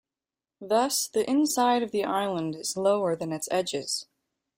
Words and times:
Thus 0.59 1.07
the 1.07 1.29
inside 1.29 1.83
of 1.83 1.91
the 1.91 2.03
island 2.03 2.55
is 2.55 2.75
lower 2.75 3.15
than 3.15 3.31
its 3.31 3.47
edges. 3.51 4.07